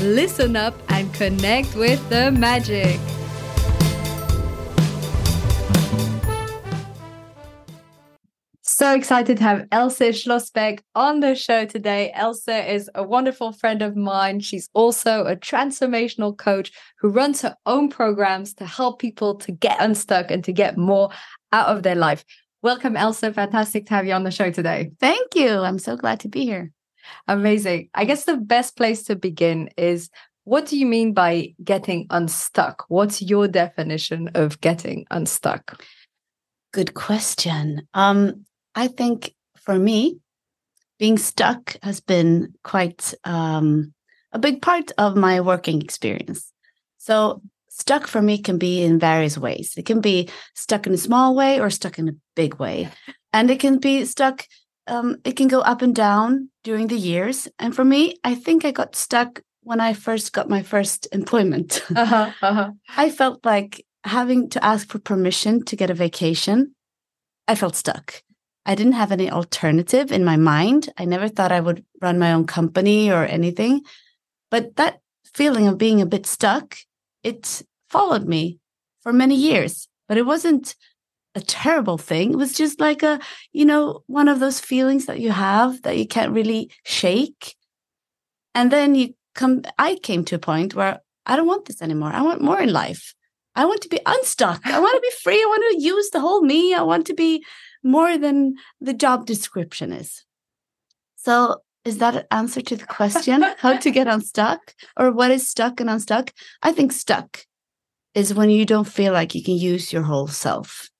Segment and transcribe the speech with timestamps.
[0.00, 2.98] listen up, and connect with the magic.
[8.62, 12.12] So excited to have Else Schlasberg on the show today.
[12.14, 14.38] Else is a wonderful friend of mine.
[14.38, 16.70] She's also a transformational coach
[17.00, 21.10] who runs her own programs to help people to get unstuck and to get more
[21.52, 22.24] out of their life.
[22.62, 23.18] Welcome, Else.
[23.18, 24.92] Fantastic to have you on the show today.
[25.00, 25.48] Thank you.
[25.48, 26.70] I'm so glad to be here.
[27.26, 27.90] Amazing.
[27.94, 30.10] I guess the best place to begin is
[30.44, 32.84] what do you mean by getting unstuck?
[32.88, 35.82] What's your definition of getting unstuck?
[36.72, 37.86] Good question.
[37.92, 40.20] Um, I think for me,
[40.98, 43.92] being stuck has been quite um,
[44.32, 46.52] a big part of my working experience.
[46.96, 49.74] So, stuck for me can be in various ways.
[49.76, 52.88] It can be stuck in a small way or stuck in a big way.
[53.32, 54.46] And it can be stuck
[54.88, 57.48] um, it can go up and down during the years.
[57.58, 61.84] And for me, I think I got stuck when I first got my first employment.
[61.94, 62.70] Uh-huh, uh-huh.
[62.96, 66.74] I felt like having to ask for permission to get a vacation,
[67.46, 68.22] I felt stuck.
[68.64, 70.90] I didn't have any alternative in my mind.
[70.96, 73.82] I never thought I would run my own company or anything.
[74.50, 75.00] But that
[75.34, 76.76] feeling of being a bit stuck,
[77.22, 78.58] it followed me
[79.00, 79.88] for many years.
[80.06, 80.74] But it wasn't
[81.38, 82.32] a terrible thing.
[82.32, 83.20] It was just like a,
[83.52, 87.56] you know, one of those feelings that you have that you can't really shake.
[88.54, 92.12] And then you come, I came to a point where I don't want this anymore.
[92.12, 93.14] I want more in life.
[93.54, 94.60] I want to be unstuck.
[94.66, 95.42] I want to be free.
[95.42, 96.74] I want to use the whole me.
[96.74, 97.44] I want to be
[97.82, 100.24] more than the job description is.
[101.16, 105.48] So, is that an answer to the question how to get unstuck or what is
[105.48, 106.32] stuck and unstuck?
[106.62, 107.46] I think stuck
[108.14, 110.90] is when you don't feel like you can use your whole self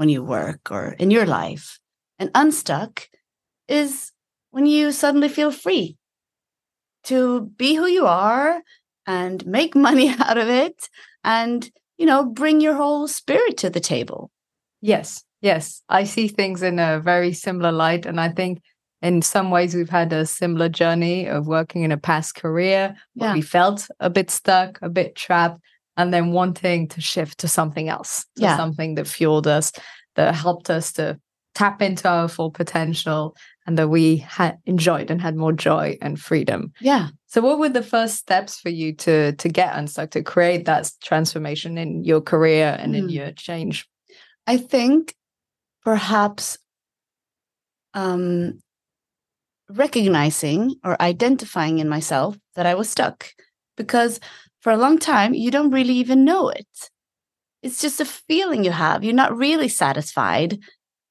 [0.00, 1.78] when you work or in your life.
[2.18, 3.06] And unstuck
[3.68, 4.12] is
[4.50, 5.98] when you suddenly feel free
[7.04, 8.62] to be who you are
[9.06, 10.88] and make money out of it
[11.22, 14.30] and, you know, bring your whole spirit to the table.
[14.80, 15.82] Yes, yes.
[15.90, 18.06] I see things in a very similar light.
[18.06, 18.62] And I think
[19.02, 23.28] in some ways we've had a similar journey of working in a past career where
[23.28, 23.34] yeah.
[23.34, 25.60] we felt a bit stuck, a bit trapped
[26.00, 28.56] and then wanting to shift to something else, to yeah.
[28.56, 29.70] something that fueled us,
[30.16, 31.20] that helped us to
[31.54, 36.18] tap into our full potential and that we had enjoyed and had more joy and
[36.18, 36.72] freedom.
[36.80, 37.08] Yeah.
[37.26, 40.90] So what were the first steps for you to to get unstuck, to create that
[41.02, 42.98] transformation in your career and mm.
[42.98, 43.86] in your change?
[44.46, 45.14] I think
[45.84, 46.56] perhaps
[47.92, 48.62] um
[49.68, 53.28] recognizing or identifying in myself that I was stuck
[53.76, 54.18] because
[54.60, 56.90] for a long time, you don't really even know it.
[57.62, 59.04] It's just a feeling you have.
[59.04, 60.58] You're not really satisfied.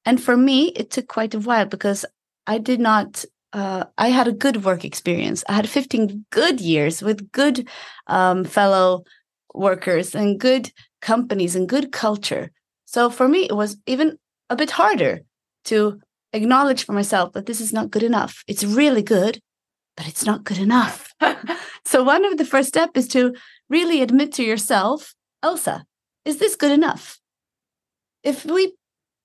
[0.04, 2.04] And for me, it took quite a while because
[2.46, 5.44] I did not, uh, I had a good work experience.
[5.48, 7.68] I had 15 good years with good
[8.06, 9.04] um, fellow
[9.54, 12.50] workers and good companies and good culture.
[12.86, 14.18] So for me, it was even
[14.48, 15.20] a bit harder
[15.66, 16.00] to
[16.32, 18.42] acknowledge for myself that this is not good enough.
[18.46, 19.40] It's really good,
[19.96, 21.12] but it's not good enough.
[21.84, 23.34] so one of the first step is to
[23.68, 25.68] really admit to yourself, Else,
[26.24, 27.18] is this good enough?
[28.22, 28.74] If we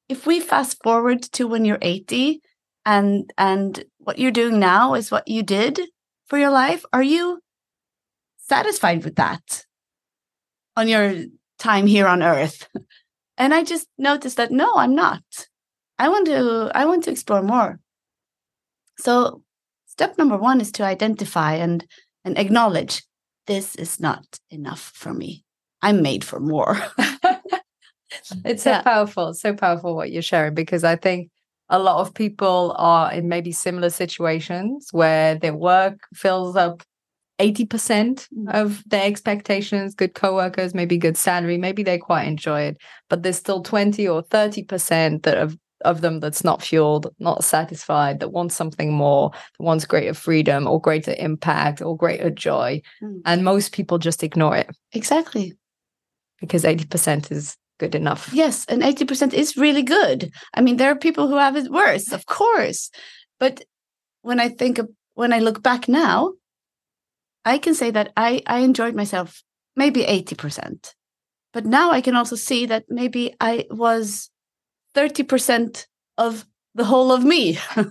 [0.07, 2.41] if we fast forward to when you're 80
[2.85, 5.79] and and what you're doing now is what you did
[6.27, 7.39] for your life, are you
[8.37, 9.65] satisfied with that
[10.77, 11.25] on your
[11.59, 12.67] time here on earth?
[13.37, 15.21] And I just noticed that no, I'm not.
[15.99, 17.79] I want to I want to explore more.
[18.97, 19.43] So
[19.95, 21.85] step number one is to identify and
[22.23, 23.03] and acknowledge
[23.47, 25.43] this is not enough for me
[25.81, 26.77] i'm made for more
[28.43, 28.81] it's so yeah.
[28.81, 31.29] powerful so powerful what you're sharing because i think
[31.69, 36.83] a lot of people are in maybe similar situations where their work fills up
[37.39, 37.67] 80%
[38.29, 38.53] mm.
[38.53, 42.77] of their expectations, good coworkers, maybe good salary, maybe they quite enjoy it,
[43.09, 48.19] but there's still 20 or 30% that have of them that's not fueled, not satisfied,
[48.19, 52.81] that wants something more, that wants greater freedom or greater impact or greater joy.
[53.01, 53.21] Mm.
[53.25, 54.69] And most people just ignore it.
[54.93, 55.53] Exactly.
[56.39, 58.29] Because 80% is good enough.
[58.33, 58.65] Yes.
[58.65, 60.31] And 80% is really good.
[60.53, 62.89] I mean, there are people who have it worse, of course.
[63.39, 63.63] But
[64.21, 66.33] when I think of, when I look back now,
[67.43, 69.43] I can say that I, I enjoyed myself
[69.75, 70.93] maybe 80%.
[71.53, 74.29] But now I can also see that maybe I was
[74.95, 75.85] 30%
[76.17, 77.57] of the whole of me.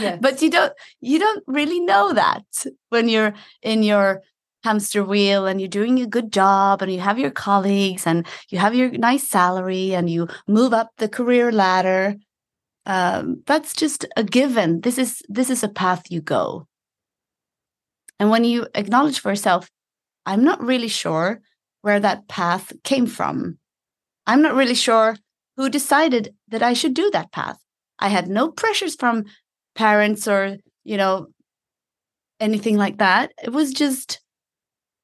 [0.00, 0.18] Yes.
[0.20, 2.42] but you don't you don't really know that
[2.88, 4.20] when you're in your
[4.64, 8.58] hamster wheel and you're doing a good job and you have your colleagues and you
[8.58, 12.16] have your nice salary and you move up the career ladder
[12.86, 16.66] um, that's just a given this is this is a path you go
[18.18, 19.70] and when you acknowledge for yourself
[20.26, 21.40] i'm not really sure
[21.82, 23.56] where that path came from
[24.26, 25.16] i'm not really sure
[25.56, 27.58] who decided that i should do that path.
[27.98, 29.24] I had no pressures from
[29.74, 31.28] parents or you know
[32.40, 33.32] anything like that.
[33.42, 34.20] It was just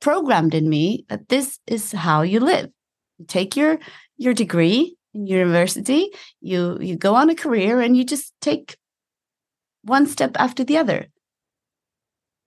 [0.00, 2.70] programmed in me that this is how you live.
[3.18, 3.78] You take your
[4.16, 6.10] your degree in university
[6.40, 8.76] you you go on a career and you just take
[9.82, 11.06] one step after the other.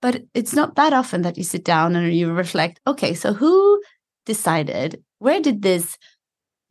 [0.02, 3.82] But it's not that often that you sit down and you reflect okay so who
[4.24, 5.96] decided where did this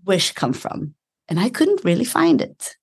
[0.06, 0.96] wish come from
[1.30, 2.76] and i couldn't really find it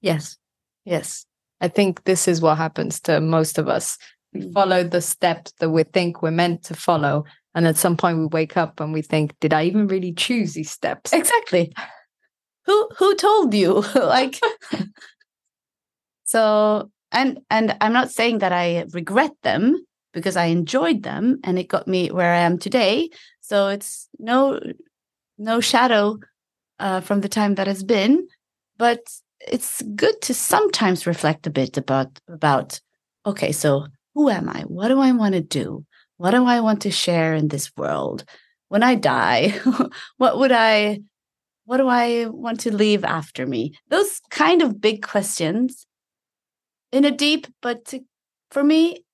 [0.00, 0.36] Yes.
[0.84, 1.26] Yes.
[1.60, 3.98] I think this is what happens to most of us.
[4.32, 4.52] We Mm.
[4.52, 7.24] follow the steps that we think we're meant to follow.
[7.54, 10.54] And at some point we wake up and we think, did I even really choose
[10.54, 11.12] these steps?
[11.12, 11.72] exactly
[12.66, 14.40] who who told you like
[16.24, 21.58] so and and i'm not saying that i regret them because i enjoyed them and
[21.58, 23.08] it got me where i am today
[23.40, 24.58] so it's no
[25.38, 26.18] no shadow
[26.78, 28.26] uh, from the time that has been
[28.78, 29.00] but
[29.40, 32.80] it's good to sometimes reflect a bit about about
[33.26, 35.84] okay so who am i what do i want to do
[36.16, 38.24] what do i want to share in this world
[38.68, 39.48] when i die
[40.16, 40.98] what would i
[41.64, 43.74] what do I want to leave after me?
[43.88, 45.86] Those kind of big questions
[46.90, 48.00] in a deep, but to,
[48.50, 49.04] for me,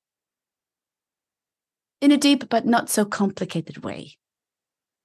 [2.01, 4.18] in a deep but not so complicated way.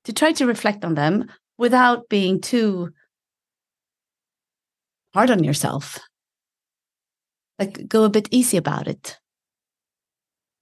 [0.06, 2.92] To try to reflect on them without being too
[5.14, 6.00] hard on yourself.
[7.60, 9.20] Like go a bit easy about it.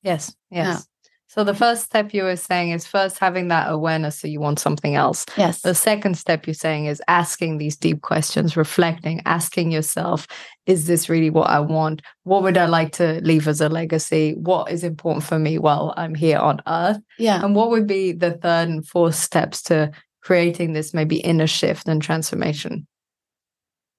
[0.04, 0.36] Yes.
[0.50, 0.88] Yes.
[1.33, 4.60] So the first step you were saying is first having that awareness that you want
[4.60, 5.25] something else.
[5.38, 5.62] Yes.
[5.62, 10.28] The second step you're saying is asking these deep questions, reflecting, asking yourself,
[10.66, 12.01] is this really what I want?
[12.24, 14.33] What would I like to leave as a legacy?
[14.33, 17.00] What is important for me while I'm here on earth?
[17.18, 17.42] Yeah.
[17.42, 19.89] And what would be the third and fourth steps to
[20.22, 22.86] creating this maybe inner shift and transformation?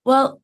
[0.04, 0.42] Well,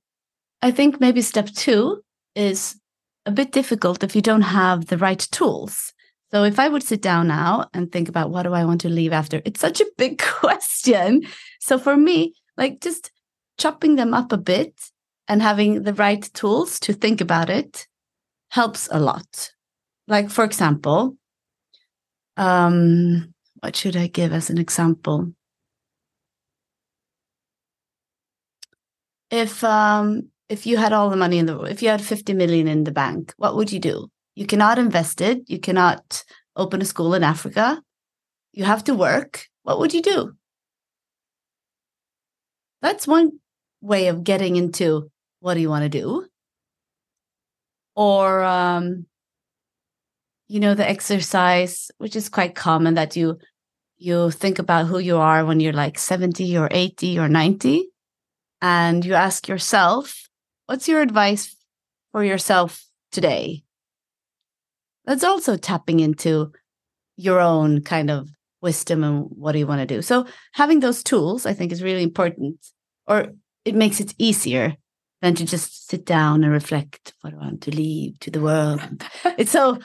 [0.62, 2.02] I think maybe step two
[2.34, 2.80] is
[3.26, 5.92] a bit difficult if you don't have the right tools.
[6.30, 8.88] So if I would sit down now and think about what do I want to
[8.88, 11.22] leave after, it's such a big question.
[11.60, 13.10] So for me, like just
[13.58, 14.74] chopping them up a bit
[15.26, 17.86] and having the right tools to think about it
[18.50, 19.52] helps a lot.
[20.06, 21.16] Like for example,
[22.36, 25.32] um, what should I give as an example?
[29.30, 32.68] If um if you had all the money in the if you had 50 million
[32.68, 34.10] in the bank, what would you do?
[34.38, 35.50] You cannot invest it.
[35.50, 36.22] You cannot
[36.54, 37.82] open a school in Africa.
[38.52, 39.48] You have to work.
[39.64, 40.36] What would you do?
[42.80, 43.40] That's one
[43.80, 46.28] way of getting into what do you want to do?
[47.96, 49.06] Or, um,
[50.46, 53.38] you know, the exercise, which is quite common that you
[53.96, 57.88] you think about who you are when you're like 70 or 80 or 90
[58.62, 60.28] and you ask yourself
[60.66, 61.56] what's your advice
[62.12, 63.64] for yourself today
[65.08, 66.52] that's also tapping into
[67.16, 68.28] your own kind of
[68.60, 70.02] wisdom and what do you want to do.
[70.02, 72.58] So having those tools, I think, is really important,
[73.06, 73.28] or
[73.64, 74.76] it makes it easier
[75.22, 78.82] than to just sit down and reflect what I want to leave to the world.
[79.38, 79.78] it's so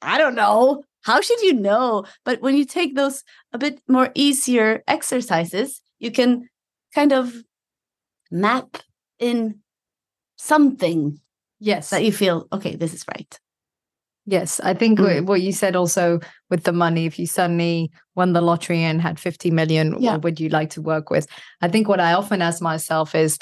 [0.00, 0.84] I don't know.
[1.02, 2.04] How should you know?
[2.24, 6.48] But when you take those a bit more easier exercises, you can
[6.94, 7.34] kind of
[8.30, 8.76] map
[9.18, 9.60] in
[10.36, 11.18] something
[11.60, 11.90] Yes.
[11.90, 13.38] that you feel, okay, this is right.
[14.30, 15.24] Yes, I think Mm.
[15.24, 16.20] wh- what you said also
[16.50, 20.12] with the money, if you suddenly won the lottery and had 50 million, Yeah.
[20.12, 21.26] what would you like to work with?
[21.62, 23.38] I think what I often ask myself is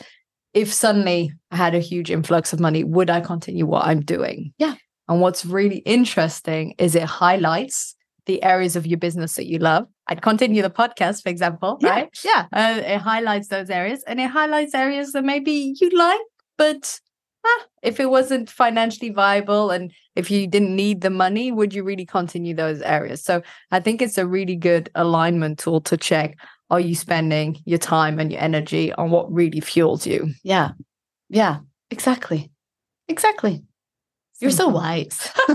[0.54, 4.52] if suddenly I had a huge influx of money, would I continue what I'm doing?
[4.58, 4.74] Yeah.
[5.08, 7.94] And what's really interesting is it highlights
[8.26, 9.86] the areas of your business that you love.
[10.08, 12.08] I'd continue the podcast, for example, Yeah, right?
[12.24, 12.46] Yeah.
[12.52, 16.20] Uh, it highlights those areas and it highlights areas that maybe you like,
[16.56, 17.00] but
[17.46, 21.84] ah, if it wasn't financially viable and if you didn't need the money, would you
[21.84, 23.22] really continue those areas?
[23.22, 26.36] So I think it's a really good alignment tool to check
[26.70, 30.30] are you spending your time and your energy on what really fuels you?
[30.42, 30.70] Yeah.
[31.28, 31.58] Yeah.
[31.90, 32.50] Exactly.
[33.08, 33.62] Exactly.
[34.40, 35.30] You're so wise.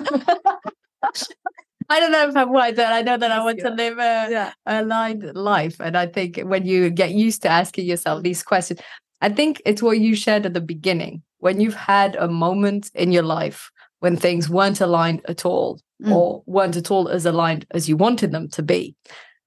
[1.90, 4.28] I don't know if I'm white, but I know that I want to live a,
[4.32, 4.54] Yeah.
[4.66, 5.82] a aligned life.
[5.82, 8.80] And I think when you get used to asking yourself these questions,
[9.20, 11.22] I think it's what you shared at the beginning.
[11.42, 13.70] When you've had a moment in your life
[14.00, 16.12] when things weren't aligned at all, Mm.
[16.16, 18.96] or weren't at all as aligned as you wanted them to be,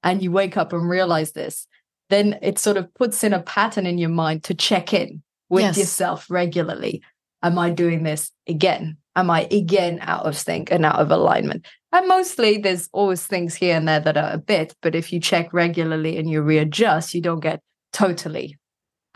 [0.04, 1.66] and you wake up and realize this,
[2.10, 5.64] then it sort of puts in a pattern in your mind to check in with
[5.64, 5.78] Yes.
[5.78, 7.02] yourself regularly.
[7.42, 8.98] Am I doing this again?
[9.16, 11.66] Am I again out of sync and out of alignment?
[11.90, 15.18] And mostly there's always things here and there that are a bit, but if you
[15.20, 17.60] check regularly and you readjust, you don't get
[17.92, 18.56] totally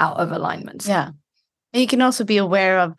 [0.01, 0.87] out of alignment.
[0.89, 1.11] Yeah.
[1.73, 2.95] And you can also be aware of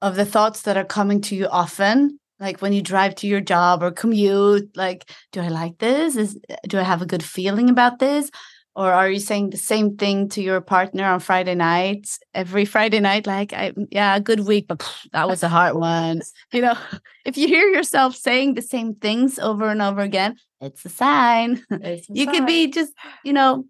[0.00, 3.40] of the thoughts that are coming to you often, like when you drive to your
[3.40, 6.16] job or commute, like, do I like this?
[6.16, 8.30] Is do I have a good feeling about this?
[8.74, 13.00] Or are you saying the same thing to your partner on Friday nights, every Friday
[13.00, 13.26] night?
[13.26, 16.22] Like, I yeah, good week, but pff, that was a hard one.
[16.52, 16.78] You know,
[17.24, 21.62] if you hear yourself saying the same things over and over again, it's a sign.
[21.70, 22.92] It's you could be just
[23.24, 23.66] you know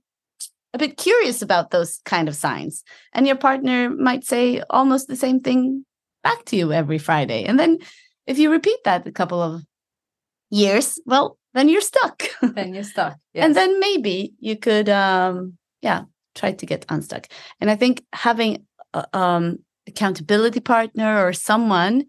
[0.75, 5.17] a bit curious about those kind of signs and your partner might say almost the
[5.17, 5.85] same thing
[6.23, 7.79] back to you every friday and then
[8.27, 9.63] if you repeat that a couple of
[10.51, 13.17] years well then you're stuck then you're stuck.
[13.35, 16.03] and then maybe you could um yeah
[16.35, 17.27] try to get unstuck
[17.61, 18.65] and i think having
[18.95, 22.05] a um accountability partner or someone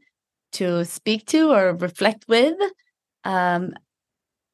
[0.51, 2.55] to speak to or reflect with
[3.23, 3.73] um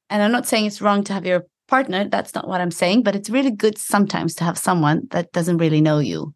[0.10, 3.04] and i'm not saying it's wrong to have your partner that's not what i'm saying
[3.04, 6.34] but it's really good sometimes to have someone that doesn't really know you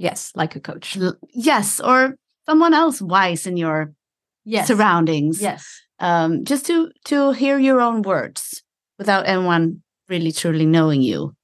[0.00, 0.96] yes, like a coach.
[0.96, 2.14] L- yes or
[2.48, 3.92] someone else wise in your
[4.44, 4.66] Yes.
[4.68, 5.62] surroundings Yes.
[5.98, 8.62] um, just to to hear your own words
[8.98, 11.34] without anyone really truly knowing you.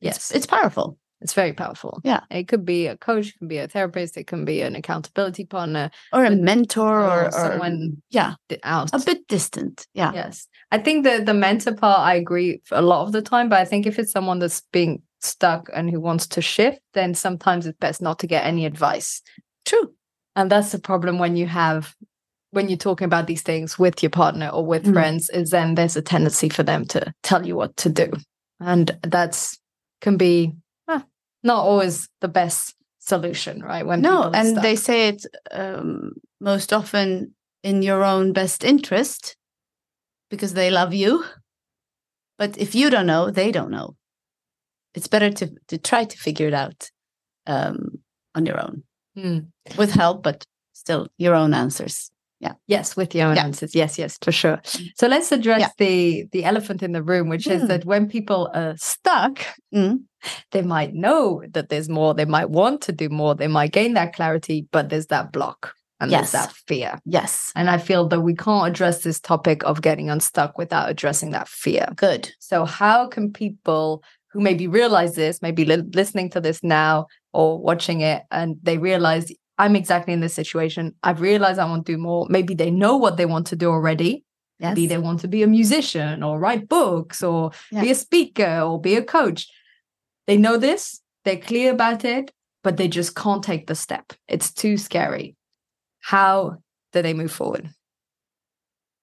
[0.00, 0.30] Yes.
[0.30, 0.96] It's powerful.
[1.22, 2.00] It's very powerful.
[2.04, 2.20] Yeah.
[2.30, 5.44] It could be a coach, it can be a therapist, it can be an accountability
[5.44, 8.92] partner, Or a mentor or, or someone yeah, out.
[8.92, 9.86] a bit distant.
[9.94, 10.12] Yeah.
[10.14, 10.46] Yes.
[10.70, 13.64] I think the the mentor part I agree a lot of the time, but I
[13.64, 17.78] think if it's someone that's being stuck and who wants to shift, then sometimes it's
[17.78, 19.22] best not to get any advice.
[19.64, 19.92] True.
[20.34, 21.94] And that's the problem when you have
[22.50, 24.92] when you're talking about these things with your partner or with Mm.
[24.92, 28.10] friends, is then there's a tendency for them to tell you what to do.
[28.60, 29.58] And that's
[30.00, 30.52] can be
[31.42, 33.84] not always the best solution, right?
[33.86, 39.36] When No, and they say it um, most often in your own best interest
[40.30, 41.24] because they love you.
[42.38, 43.96] But if you don't know, they don't know.
[44.94, 46.90] It's better to to try to figure it out
[47.46, 47.98] um,
[48.34, 48.82] on your own
[49.14, 49.38] Hmm.
[49.78, 52.10] with help, but still your own answers.
[52.40, 52.54] Yeah.
[52.66, 53.44] Yes, with your own Yeah.
[53.44, 53.74] answers.
[53.74, 54.60] Yes, yes, for sure.
[54.98, 55.68] So let's address Yeah.
[55.78, 57.68] the the elephant in the room, which is Mm.
[57.68, 59.38] that when people are stuck,
[59.74, 60.04] Mm.
[60.52, 63.94] They might know that there's more, they might want to do more, they might gain
[63.94, 66.32] that clarity, but there's that block and Yes.
[66.32, 66.98] there's that fear.
[67.04, 67.52] Yes.
[67.54, 71.48] And I feel that we can't address this topic of getting unstuck without addressing that
[71.48, 71.86] fear.
[71.96, 72.30] Good.
[72.40, 74.02] So, how can people
[74.32, 78.78] who maybe realize this, maybe li- listening to this now or watching it, and they
[78.78, 82.26] realize I'm exactly in this situation, I've realized I want to do more.
[82.28, 84.24] Maybe they know what they want to do already.
[84.58, 84.70] Yes.
[84.74, 88.80] Maybe they want to be a musician or write books or be a speaker or
[88.80, 89.48] be a coach.
[90.26, 94.12] They know this, they're clear about it, but they just can't take the step.
[94.28, 95.36] It's too scary.
[96.00, 96.58] How
[96.92, 97.70] do they move forward?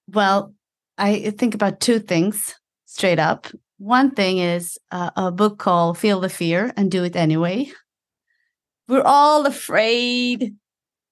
[0.08, 0.54] Well,
[0.98, 2.54] I think about two things
[2.86, 3.46] straight up.
[3.78, 7.70] One thing is uh, a book called Feel the Fear and Do It Anyway.
[8.88, 10.56] We're all afraid.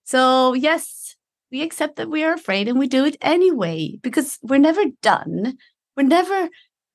[0.04, 1.16] So, yes,
[1.50, 5.56] we accept that we are afraid and we do it anyway because we're never done.
[5.96, 6.48] We're never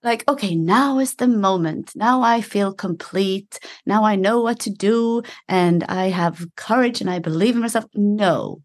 [0.04, 1.94] like, okay, now is the moment.
[1.96, 3.60] Now I feel complete.
[3.86, 7.86] Now I know what to do and I have courage and I believe in myself.
[7.96, 8.62] No,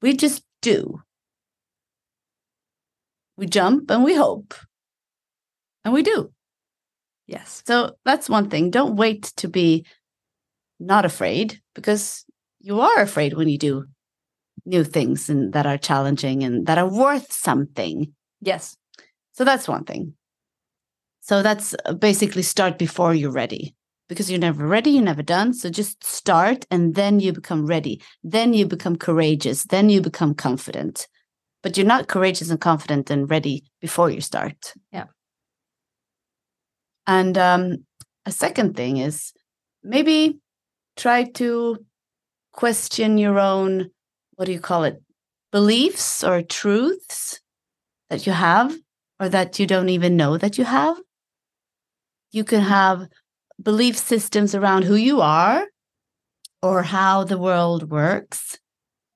[0.00, 1.02] we just do.
[3.36, 4.54] We jump and we hope.
[5.84, 6.32] And we do.
[7.26, 7.62] Yes.
[7.66, 8.70] So that's one thing.
[8.70, 9.86] Don't wait to be
[10.78, 12.24] not afraid because
[12.60, 13.84] you are afraid when you do
[14.66, 18.12] new things and that are challenging and that are worth something.
[18.40, 18.76] Yes.
[19.32, 20.14] So that's one thing.
[21.20, 23.74] So that's uh, basically start before you're ready
[24.08, 25.54] because you're never ready, you're never done.
[25.54, 28.02] So just start and then you become ready.
[28.24, 29.64] Then you become courageous.
[29.64, 31.06] Then you become confident.
[31.62, 34.74] But you're not courageous and confident and ready before you start.
[34.92, 35.04] Yeah.
[37.06, 37.84] And um,
[38.26, 39.32] a second thing is
[39.84, 40.38] maybe
[40.96, 41.78] try to
[42.52, 43.90] question your own,
[44.34, 45.00] what do you call it,
[45.52, 47.40] beliefs or truths
[48.08, 48.76] that you have
[49.20, 50.96] or that you don't even know that you have.
[52.32, 53.08] You can have
[53.62, 55.66] belief systems around who you are
[56.62, 58.58] or how the world works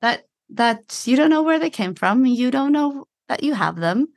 [0.03, 3.77] that that you don't know where they came from you don't know that you have
[3.77, 4.09] them,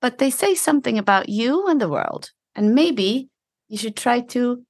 [0.00, 2.30] but they say something about you and the world.
[2.54, 3.28] And maybe
[3.68, 4.64] you should try to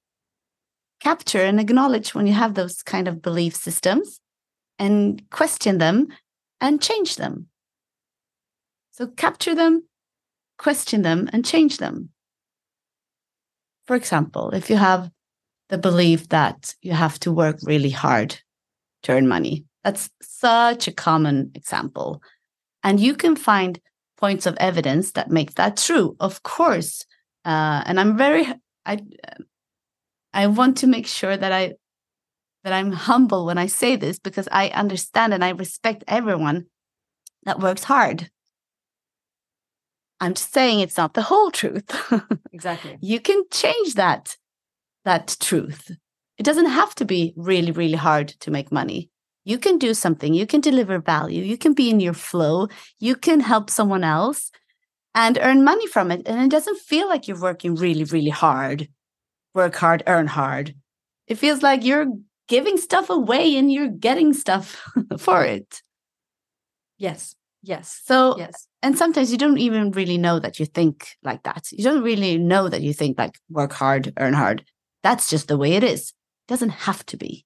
[0.99, 4.19] capture and acknowledge when you have those kind of belief systems
[4.79, 6.07] and question them
[6.61, 7.47] and change them.
[8.91, 9.83] So capture them,
[10.57, 12.09] question them, and change them.
[13.87, 15.09] For example, if you have
[15.69, 18.39] the belief that you have to work really hard
[19.03, 22.21] to earn money, that's such a common example.
[22.83, 23.79] And you can find
[24.17, 27.05] points of evidence that make that true, of course.
[27.43, 28.47] Uh, and I'm very,
[28.85, 28.99] I,
[30.33, 31.73] I want to make sure that I,
[32.63, 36.65] that I'm humble when I say this because I understand and I respect everyone
[37.43, 38.29] that works hard.
[40.19, 41.89] I'm just saying it's not the whole truth.
[42.53, 42.97] exactly.
[43.01, 44.37] You can change that
[45.03, 45.91] that truth.
[46.37, 49.09] It doesn't have to be really really hard to make money.
[49.43, 52.67] You can do something, you can deliver value, you can be in your flow,
[52.99, 54.51] you can help someone else
[55.13, 58.87] and earn money from it and it doesn't feel like you're working really really hard.
[59.53, 60.75] Work hard, earn hard.
[61.27, 62.07] It feels like you're
[62.47, 64.81] giving stuff away and you're getting stuff
[65.17, 65.81] for it.
[66.97, 67.35] Yes.
[67.65, 67.99] Yes.
[68.05, 68.67] So, yes.
[68.83, 71.67] And sometimes you don't even really know that you think like that.
[71.71, 74.63] You don't really know that you think like work hard, earn hard.
[75.01, 76.13] That's just the way it is.
[76.47, 77.43] It doesn't have to be.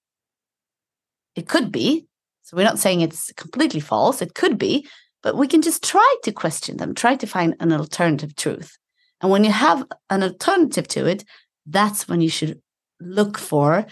[1.35, 2.05] It could be.
[2.43, 4.21] So we're not saying it's completely false.
[4.21, 4.89] It could be,
[5.23, 8.77] but we can just try to question them, try to find an alternative truth.
[9.21, 11.23] And when you have an alternative to it,
[11.65, 12.59] that's when you should
[12.99, 13.85] look for,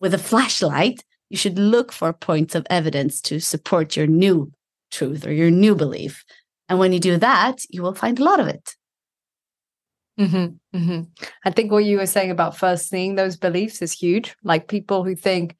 [0.00, 4.50] with a flashlight, you should look for points of evidence to support your new
[4.92, 6.24] truth or your new belief.
[6.68, 8.76] And when you do that, you will find a lot of it.
[10.20, 11.00] Mm-hmm, mm-hmm.
[11.44, 14.36] I think what you were saying about first seeing those beliefs is huge.
[14.44, 15.56] Like people who think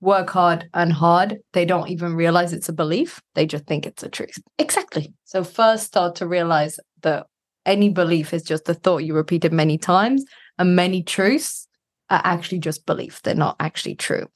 [0.00, 3.22] work hard and hard, they don't even realize it's a belief.
[3.34, 4.36] They just think it's a truth.
[4.58, 5.14] Exactly.
[5.24, 7.26] So first start to realize that
[7.64, 10.24] any belief is just a thought you repeated many times,
[10.58, 11.66] and many truths
[12.10, 13.22] are actually just belief.
[13.22, 14.26] They're not actually true.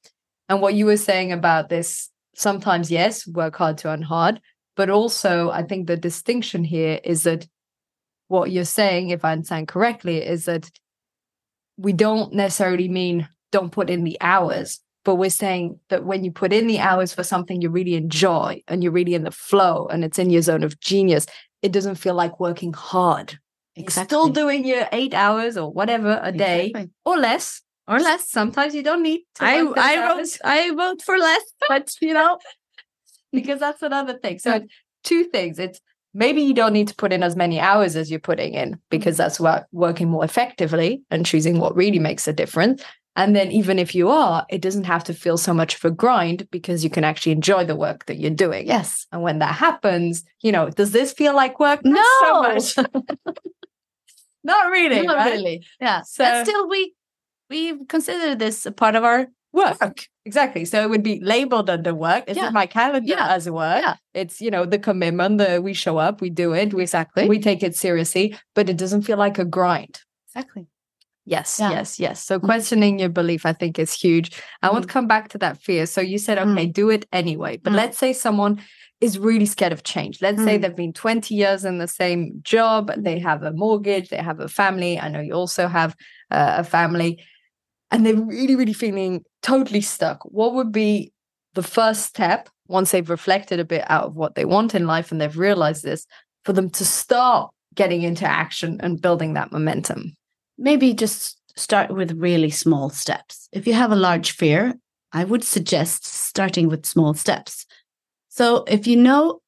[0.49, 4.40] And what you were saying about this sometimes, yes, work hard to earn hard.
[4.77, 7.46] But also, I think the distinction here is that
[8.29, 10.70] what you're saying, if I understand correctly, is that
[11.77, 16.31] we don't necessarily mean don't put in the hours, but we're saying that when you
[16.31, 19.87] put in the hours for something you really enjoy and you're really in the flow
[19.87, 21.27] and it's in your zone of genius,
[21.62, 23.38] it doesn't feel like working hard.
[23.74, 24.01] Exactly.
[24.01, 26.90] You're still doing your eight hours or whatever a day exactly.
[27.05, 28.31] or less, or less.
[28.31, 29.44] Sometimes you don't need to.
[29.44, 32.38] I I vote I vote for less, but you know,
[33.33, 34.38] because that's another thing.
[34.38, 34.62] So
[35.05, 35.59] two things.
[35.59, 35.81] It's
[36.14, 39.14] maybe you don't need to put in as many hours as you're putting in because
[39.14, 39.22] mm-hmm.
[39.22, 42.83] that's what working more effectively and choosing what really makes a difference.
[43.16, 45.90] And then even if you are, it doesn't have to feel so much of a
[45.90, 48.68] grind because you can actually enjoy the work that you're doing.
[48.68, 49.09] Yes.
[49.11, 51.81] And when that happens, you know, does this feel like work?
[51.85, 52.59] No.
[52.61, 52.85] So
[54.44, 55.03] Not really.
[55.03, 55.33] Not right?
[55.33, 55.66] really.
[55.81, 56.03] Yeah.
[56.03, 56.94] So but still we
[57.49, 59.81] we consider this a part of our work.
[59.81, 60.07] work.
[60.25, 60.65] Exactly.
[60.65, 62.27] So it would be labeled under work.
[62.27, 62.49] This yeah.
[62.49, 63.29] is my calendar yeah.
[63.29, 63.83] as work.
[63.83, 63.97] Yeah.
[64.15, 66.75] It's, you know, the commitment that we show up, we do it.
[66.75, 67.29] We, exactly.
[67.29, 70.01] We take it seriously, but it doesn't feel like a grind.
[70.29, 70.67] Exactly.
[71.25, 71.71] Yes, yeah.
[71.71, 72.25] yes, yes.
[72.25, 72.47] So mm-hmm.
[72.47, 74.41] questioning your belief, I think, is huge.
[74.63, 74.73] I mm.
[74.73, 75.85] want to come back to that fear.
[75.85, 76.73] So you said, okay, mm.
[76.73, 77.59] do it anyway.
[77.59, 77.77] But mm.
[77.77, 78.63] let's say someone
[79.03, 80.23] is really scared of change.
[80.23, 80.63] Let's say mm.
[80.63, 84.49] they've been 20 years in the same job, they have a mortgage, they have a
[84.49, 84.99] family.
[84.99, 85.95] I know you also have
[86.31, 87.23] uh, a family
[87.90, 91.12] and they're really, really feeling totally stuck, what would be
[91.55, 95.11] the first step once they've reflected a bit out of what they want in life
[95.11, 96.07] and they've realized this
[96.44, 100.14] for them to start getting into action and building that momentum?
[100.59, 103.48] Maybe just start with really small steps.
[103.53, 104.74] If you have a large fear,
[105.12, 107.66] I would suggest starting with small steps.
[108.29, 109.40] So if you know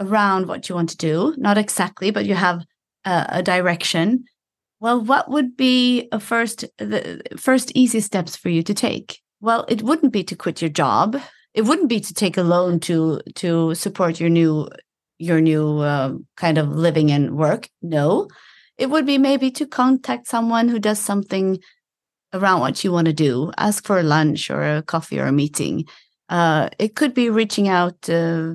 [0.00, 2.64] around what you want to do, not exactly, but you have
[3.04, 4.24] a, a direction,
[4.80, 9.20] well, what would be a first the first easy steps for you to take?
[9.40, 11.20] Well, it wouldn't be to quit your job.
[11.54, 14.68] It wouldn't be to take a loan to to support your new
[15.18, 17.68] your new uh, kind of living and work.
[17.82, 18.28] No,
[18.76, 21.58] it would be maybe to contact someone who does something
[22.32, 23.50] around what you want to do.
[23.58, 25.86] Ask for a lunch or a coffee or a meeting.
[26.28, 28.54] Uh, it could be reaching out uh,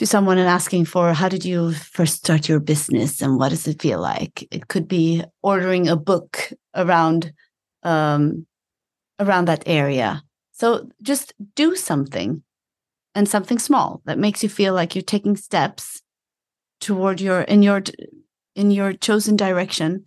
[0.00, 3.68] to someone and asking for how did you first start your business and what does
[3.68, 4.48] it feel like?
[4.50, 7.34] It could be ordering a book around
[7.82, 8.46] um,
[9.18, 10.22] around that area.
[10.52, 12.42] So just do something
[13.14, 16.00] and something small that makes you feel like you're taking steps
[16.80, 17.82] toward your in your
[18.56, 20.06] in your chosen direction.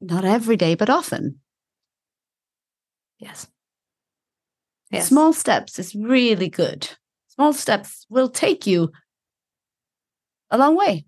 [0.00, 1.38] Not every day but often.
[3.20, 3.46] Yes.
[4.90, 5.06] Yes.
[5.06, 6.96] Small steps is really good
[7.36, 8.90] small steps will take you
[10.50, 11.04] a long way.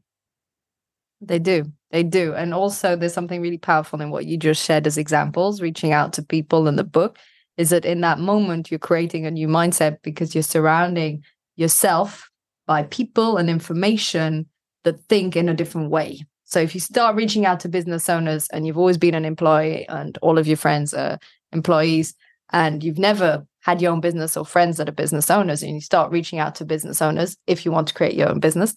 [1.21, 1.73] They do.
[1.91, 2.35] They do.
[2.35, 6.13] And also, there's something really powerful in what you just shared as examples, reaching out
[6.15, 7.19] to people in the book,
[7.57, 11.25] is that in that moment, you're creating a new mindset because you're surrounding
[11.57, 12.31] yourself
[12.67, 14.47] by people and information
[14.85, 16.21] that think in a different way.
[16.45, 19.89] So if you start reaching out to business owners and you've always been an employee
[19.89, 21.19] and all of your friends are
[21.53, 22.15] employees
[22.53, 25.81] and you've never had your own business or friends that are business owners and you
[25.81, 28.75] start reaching out to business owners if you want to create your own business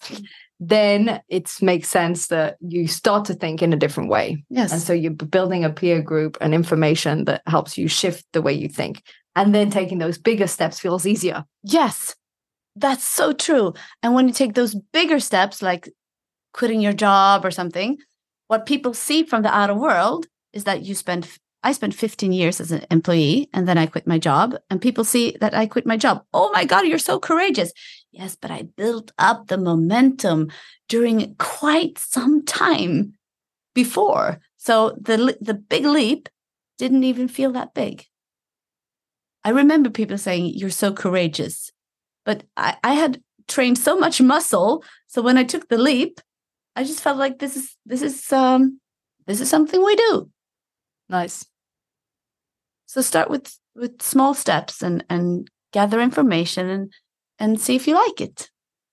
[0.64, 4.44] then it makes sense that you start to think in a different way.
[4.48, 4.72] Yes.
[4.72, 8.52] And so you're building a peer group and information that helps you shift the way
[8.52, 9.02] you think.
[9.34, 11.44] And then taking those bigger steps feels easier.
[11.64, 12.14] Yes,
[12.76, 13.74] that's so true.
[14.04, 15.88] And when you take those bigger steps, like
[16.54, 17.98] quitting your job or something,
[18.46, 21.28] what people see from the outer world is that you spend
[21.62, 24.56] I spent 15 years as an employee and then I quit my job.
[24.68, 26.24] And people see that I quit my job.
[26.32, 27.72] Oh my God, you're so courageous.
[28.10, 30.50] Yes, but I built up the momentum
[30.88, 33.14] during quite some time
[33.74, 34.40] before.
[34.56, 36.28] So the, the big leap
[36.78, 38.04] didn't even feel that big.
[39.44, 41.70] I remember people saying, You're so courageous.
[42.24, 44.84] But I, I had trained so much muscle.
[45.08, 46.20] So when I took the leap,
[46.76, 48.80] I just felt like this is this is um
[49.26, 50.30] this is something we do.
[51.08, 51.44] Nice.
[52.92, 56.92] So start with with small steps and and gather information and
[57.38, 58.50] and see if you like it.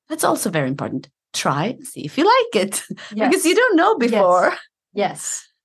[0.07, 1.09] That's also very important.
[1.33, 2.81] Try, see if you like it.
[3.13, 3.29] Yes.
[3.29, 4.51] because you don't know before.
[4.93, 5.09] Yes.
[5.12, 5.45] yes.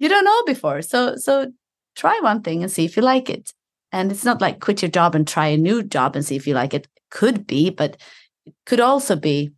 [0.00, 0.82] You don't know before.
[0.82, 1.52] So so
[1.94, 3.52] try one thing and see if you like it.
[3.92, 6.48] And it's not like quit your job and try a new job and see if
[6.48, 6.88] you like it.
[7.12, 7.96] Could be, but
[8.44, 9.52] it could also be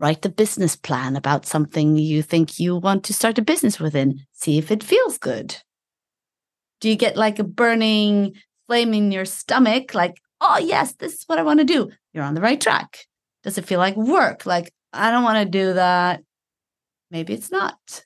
[0.00, 4.26] write a business plan about something you think you want to start a business within.
[4.32, 5.56] See if it feels good.
[6.80, 8.34] Do you get like a burning
[8.66, 9.94] flame in your stomach?
[9.94, 11.90] Like, oh, yes, this is what I want to do.
[12.12, 13.06] You're on the right track.
[13.42, 14.46] Does it feel like work?
[14.46, 16.22] Like, I don't want to do that.
[17.10, 18.04] Maybe it's not.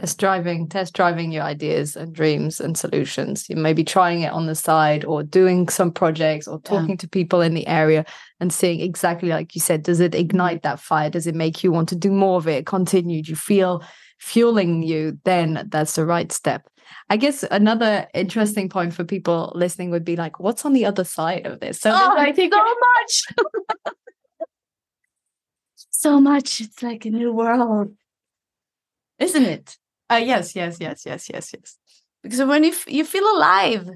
[0.00, 3.50] Test driving, test driving your ideas and dreams and solutions.
[3.50, 6.96] You may be trying it on the side or doing some projects or talking yeah.
[6.96, 8.04] to people in the area
[8.38, 11.10] and seeing exactly like you said, does it ignite that fire?
[11.10, 12.64] Does it make you want to do more of it?
[12.64, 13.22] Continue?
[13.22, 13.82] Do you feel
[14.18, 16.68] fueling you, then that's the right step.
[17.10, 21.04] I guess another interesting point for people listening would be like, what's on the other
[21.04, 21.80] side of this?
[21.80, 22.64] So, oh, I think so
[22.98, 23.24] much.
[25.90, 26.60] so much.
[26.60, 27.94] It's like a new world,
[29.18, 29.76] isn't it?
[30.10, 31.76] Uh, yes, yes, yes, yes, yes, yes.
[32.22, 33.90] Because when you f- you feel alive,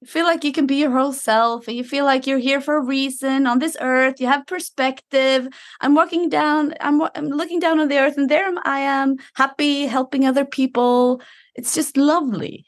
[0.00, 2.60] you feel like you can be your whole self and you feel like you're here
[2.60, 4.20] for a reason on this earth.
[4.20, 5.48] You have perspective.
[5.80, 9.86] I'm walking down I'm, I'm looking down on the earth and there i am happy
[9.86, 11.22] helping other people.
[11.54, 12.66] It's just lovely.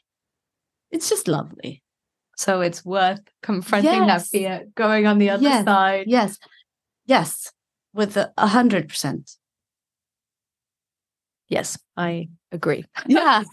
[0.91, 1.83] It's just lovely.
[2.35, 4.23] So it's worth confronting yes.
[4.23, 5.65] that fear going on the other yes.
[5.65, 6.05] side.
[6.07, 6.39] yes
[7.05, 7.51] yes
[7.93, 9.35] with a hundred percent.
[11.47, 12.85] Yes i agree.
[13.07, 13.43] Yeah,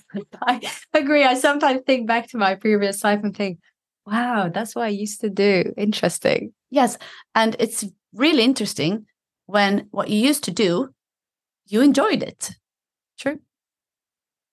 [0.43, 0.61] I
[0.93, 1.25] agree.
[1.25, 3.59] I sometimes think back to my previous life and think,
[4.07, 5.73] wow, that's what I used to do.
[5.77, 6.53] Interesting.
[6.71, 6.99] Yes.
[7.35, 9.07] And it's really interesting
[9.47, 10.91] when what you used to do,
[11.67, 12.51] you enjoyed it.
[13.19, 13.41] True.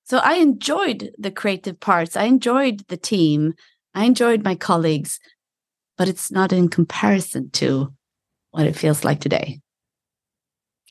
[0.06, 2.17] So I enjoyed the creative parts.
[2.17, 3.53] I enjoyed the team.
[3.95, 5.19] I enjoyed my colleagues,
[5.97, 7.93] but it's not in comparison to
[8.51, 9.62] what it feels like today.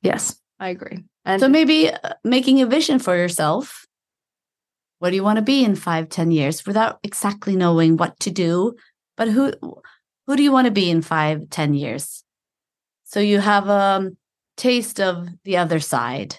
[0.02, 1.04] Yes, I agree.
[1.24, 3.86] And so maybe uh, making a vision for yourself.
[4.98, 8.30] What do you want to be in five, ten years without exactly knowing what to
[8.30, 8.74] do?
[9.16, 9.52] But who
[10.26, 12.24] who do you want to be in five, ten years?
[13.04, 14.10] So you have a
[14.56, 16.36] taste of the other side.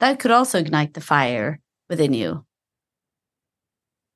[0.00, 2.44] That could also ignite the fire within you.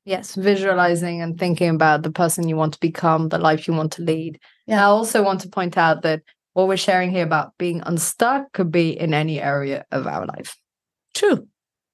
[0.04, 3.92] Yes, visualizing and thinking about the person you want to become, the life you want
[3.92, 4.40] to lead.
[4.66, 4.80] Yeah.
[4.80, 8.70] I also want to point out that what we're sharing here about being unstuck could
[8.72, 10.56] be in any area of our life.
[11.14, 11.46] True.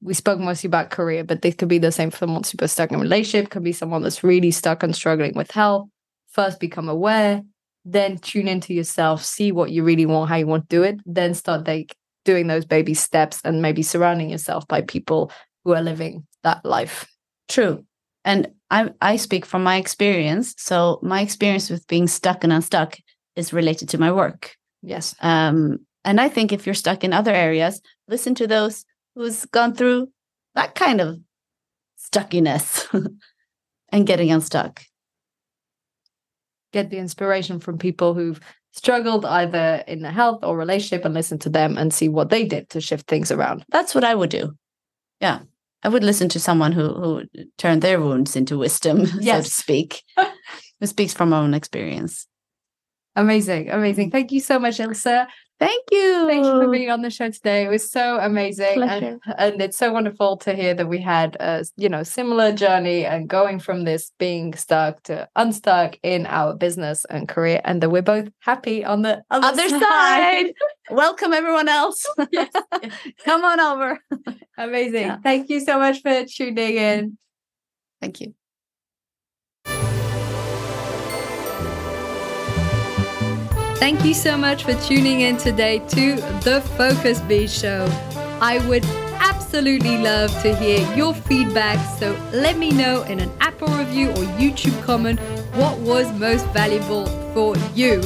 [0.02, 2.90] We spoke mostly about career, but this could be the same for someone super stuck
[2.90, 5.88] in a relationship, could be someone that's really stuck and struggling with health.
[6.28, 7.42] First become aware,
[7.84, 11.00] then tune into yourself, see what you really want, how you want to do it,
[11.06, 15.30] then start like doing those baby steps and maybe surrounding yourself by people
[15.64, 17.06] who are living that life.
[17.48, 17.84] True.
[18.24, 20.54] And I I speak from my experience.
[20.58, 22.98] So my experience with being stuck and unstuck
[23.36, 24.56] is related to my work.
[24.82, 25.14] Yes.
[25.20, 29.74] Um, and I think if you're stuck in other areas, listen to those who's gone
[29.74, 30.08] through
[30.54, 31.18] that kind of
[31.96, 32.86] stuckiness
[33.92, 34.82] and getting unstuck.
[36.72, 38.40] Get the inspiration from people who've
[38.72, 42.44] struggled either in the health or relationship and listen to them and see what they
[42.44, 43.64] did to shift things around.
[43.70, 44.52] That's what I would do.
[45.20, 45.40] Yeah.
[45.82, 47.22] I would listen to someone who who
[47.58, 49.36] turned their wounds into wisdom, yes.
[49.36, 50.02] so to speak.
[50.80, 52.26] who speaks from own experience.
[53.16, 54.10] Amazing, amazing.
[54.10, 55.06] Thank you so much, Else.
[55.58, 56.26] Thank you.
[56.26, 57.64] Thank you for being on the show today.
[57.64, 61.64] It was so amazing, and, and, it's so wonderful to hear that we had a
[61.76, 67.06] you know similar journey and going from this being stuck to unstuck in our business
[67.06, 69.80] and career, and that we're both happy on the other, other side.
[69.80, 70.46] side.
[70.90, 72.04] Welcome everyone else.
[72.30, 72.52] yes.
[73.24, 73.98] Come on over.
[74.58, 75.06] Amazing.
[75.06, 75.18] Yeah.
[75.22, 77.18] Thank you so much for tuning in.
[78.02, 78.34] Thank you.
[83.78, 87.86] Thank you so much for tuning in today to the Focus Bee Show.
[88.40, 88.84] I would
[89.20, 94.24] absolutely love to hear your feedback, so let me know in an Apple review or
[94.40, 95.20] YouTube comment
[95.54, 98.00] what was most valuable for you.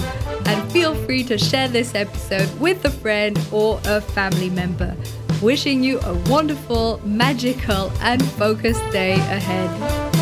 [0.47, 4.97] And feel free to share this episode with a friend or a family member.
[5.41, 10.20] Wishing you a wonderful, magical, and focused day ahead.